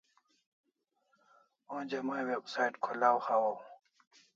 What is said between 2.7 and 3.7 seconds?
kholaw hawaw